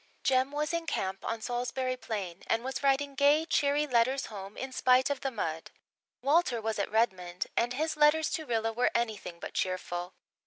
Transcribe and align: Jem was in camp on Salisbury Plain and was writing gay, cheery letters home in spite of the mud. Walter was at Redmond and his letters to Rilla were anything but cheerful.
Jem 0.23 0.49
was 0.51 0.73
in 0.73 0.87
camp 0.87 1.23
on 1.23 1.41
Salisbury 1.41 1.95
Plain 1.95 2.41
and 2.47 2.63
was 2.63 2.81
writing 2.81 3.13
gay, 3.13 3.45
cheery 3.45 3.85
letters 3.85 4.25
home 4.33 4.57
in 4.57 4.71
spite 4.71 5.11
of 5.11 5.21
the 5.21 5.29
mud. 5.29 5.69
Walter 6.23 6.59
was 6.59 6.79
at 6.79 6.89
Redmond 6.89 7.45
and 7.55 7.73
his 7.73 7.95
letters 7.95 8.31
to 8.31 8.47
Rilla 8.47 8.73
were 8.73 8.89
anything 8.95 9.39
but 9.39 9.53
cheerful. 9.53 10.15